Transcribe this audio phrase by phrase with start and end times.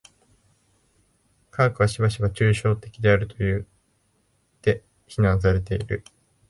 [1.51, 3.63] 科学はしばしば抽象的であるといっ
[4.63, 6.03] て非難されている。